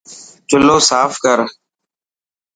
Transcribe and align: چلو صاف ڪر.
چلو 0.49 0.77
صاف 0.89 1.11
ڪر. 1.25 1.39